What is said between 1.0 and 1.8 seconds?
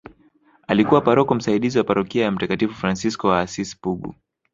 paroko msaidizi